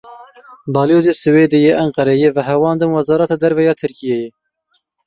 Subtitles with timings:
[0.73, 4.29] Balyozê Swêdê yê Enqereyê vehewandin Wezareta Derve ya Tirkiyeyê.